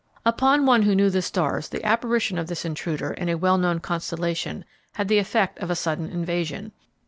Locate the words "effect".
5.19-5.59